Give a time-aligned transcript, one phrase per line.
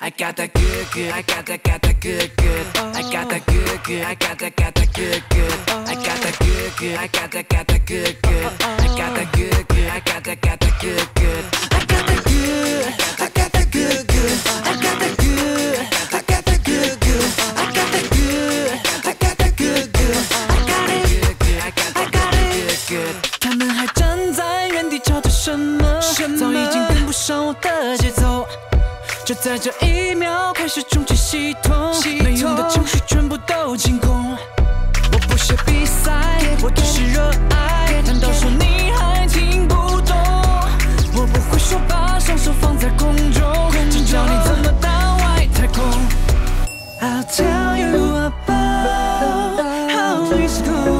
[0.00, 2.66] I got that good good, I got that got that good good.
[2.94, 5.52] I got that good good, I got that got that good good.
[5.88, 8.44] I got that good good, I got that got that good good.
[8.62, 11.44] I got that good good, I got that got that good good.
[11.72, 14.38] I got that good, I got that good good.
[14.62, 15.78] I got that good,
[16.14, 17.32] I got that good good.
[17.58, 18.70] I got that good,
[19.04, 20.14] I got that good good.
[20.46, 23.14] I got that good good, I got that got that good good.
[23.40, 26.00] 他们还站在原地吵着什么？
[26.38, 28.07] 早已经跟不上我的节奏。
[29.28, 31.92] 就在这一秒开始重启系统，
[32.24, 34.34] 没用的程序全部都清空。
[35.12, 38.00] 我不屑比赛，我只是热爱。
[38.06, 40.16] 难道说你还听不懂？
[41.12, 44.88] 我不会说把双手放在空中，请教你怎么到
[45.18, 45.84] 外太空。
[47.02, 49.60] I'll tell you about
[49.92, 50.97] how it's gonna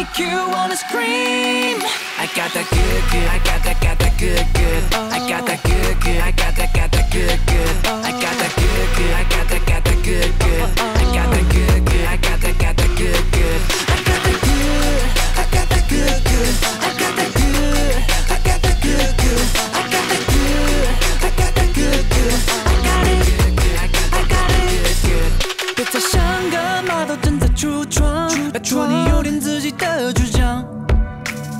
[0.00, 1.78] make you wanna scream。
[2.18, 4.82] I got that good good, I got that got that good good.
[5.12, 7.76] I got that good good, I got that got that good good.
[7.86, 10.62] I got that good good, I got that got that good good.
[10.80, 13.60] I got that good good, I got that got that good good.
[13.86, 15.04] I got that good,
[15.36, 16.54] I got that good good.
[16.76, 19.36] I got that good, I got that good good.
[19.72, 20.86] I got that good,
[21.20, 22.34] I got that good good.
[22.56, 25.30] I got it good good, I got I got it good good.
[25.76, 26.14] 别再像
[26.50, 28.99] 个马都正在出装，拜托你有点自己的主张。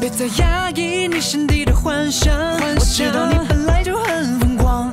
[0.01, 4.91] 别再压抑你心底的幻想，我知道你本来就很疯狂。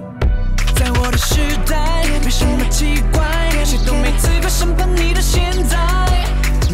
[0.77, 3.25] 在我的时代，没什么奇怪，
[3.65, 5.79] 谁都没资格审判你的现在。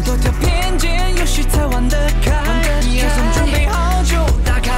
[0.03, 2.33] 多条偏见，游戏才玩得开，
[2.81, 4.73] 你还算准备好就打开。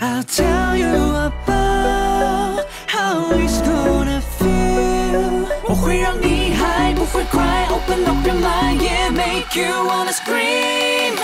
[0.00, 5.46] I'll tell you about how it's gonna feel。
[5.66, 11.16] 我会让你还不会 cry，Open up your mind, yeah, make you wanna scream。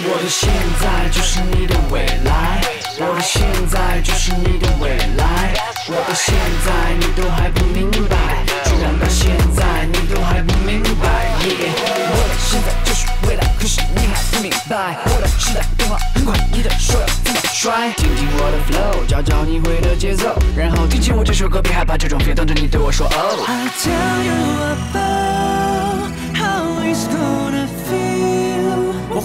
[0.00, 0.48] 我的现
[0.80, 2.60] 在就是你的未来，
[3.00, 5.52] 我的现在就是你的未来，
[5.88, 8.16] 我的现在你都还不明白，
[8.62, 11.26] 居然到现在你都还不明白。
[11.42, 11.74] Yeah，
[12.14, 14.98] 我的现在就是未来，可是你还不明白。
[15.04, 17.90] 我的时代变化很快，你的手要怎么甩？
[17.96, 23.44] 听听我的 flow，找找你会的节奏，然后听起我这首歌，别害怕这种 feel，等着你对我说哦。
[23.48, 24.32] I'll tell you
[24.78, 27.77] about how it's gonna feel。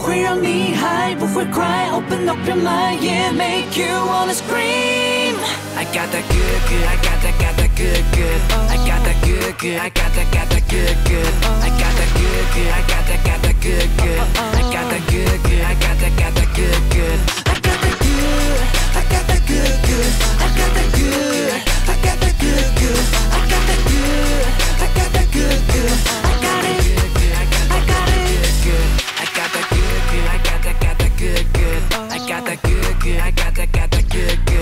[0.03, 5.35] 会让你还不会快，Open up your mind, yeah, make you wanna scream。
[5.77, 8.41] I got that good good, I got that got that good good.
[8.69, 11.33] I got that good good, I got that got that good good.
[11.63, 12.32] I got that good good,
[33.00, 33.20] good, good.
[33.20, 34.53] I got that, got good, good.